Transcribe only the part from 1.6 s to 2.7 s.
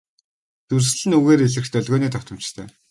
долгионы давтамжтай.